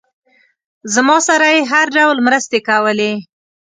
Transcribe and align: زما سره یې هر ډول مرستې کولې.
زما 0.95 1.17
سره 1.27 1.47
یې 1.53 1.61
هر 1.71 1.85
ډول 1.97 2.17
مرستې 2.27 2.59
کولې. 2.69 3.13